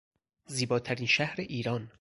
[0.47, 1.89] زیباترین شهر ایران